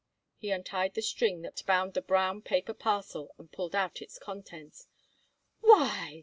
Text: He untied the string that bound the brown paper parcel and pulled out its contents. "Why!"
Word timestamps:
He 0.39 0.49
untied 0.49 0.95
the 0.95 1.03
string 1.03 1.43
that 1.43 1.63
bound 1.67 1.93
the 1.93 2.01
brown 2.01 2.41
paper 2.41 2.73
parcel 2.73 3.35
and 3.37 3.51
pulled 3.51 3.75
out 3.75 4.01
its 4.01 4.17
contents. 4.17 4.87
"Why!" 5.59 6.19